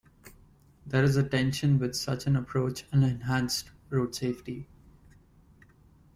[0.83, 4.67] There is a tension with such an approach and enhanced road safety.